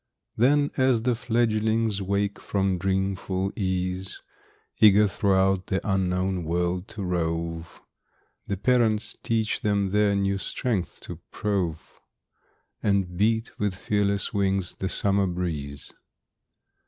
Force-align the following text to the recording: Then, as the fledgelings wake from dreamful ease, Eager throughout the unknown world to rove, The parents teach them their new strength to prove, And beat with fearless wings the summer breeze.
Then, 0.35 0.71
as 0.77 1.03
the 1.03 1.13
fledgelings 1.13 2.01
wake 2.01 2.39
from 2.39 2.79
dreamful 2.79 3.53
ease, 3.55 4.23
Eager 4.79 5.07
throughout 5.07 5.67
the 5.67 5.79
unknown 5.87 6.43
world 6.43 6.87
to 6.87 7.03
rove, 7.03 7.79
The 8.47 8.57
parents 8.57 9.15
teach 9.21 9.61
them 9.61 9.91
their 9.91 10.15
new 10.15 10.39
strength 10.39 11.01
to 11.01 11.17
prove, 11.29 12.01
And 12.81 13.15
beat 13.15 13.59
with 13.59 13.75
fearless 13.75 14.33
wings 14.33 14.73
the 14.73 14.89
summer 14.89 15.27
breeze. 15.27 15.93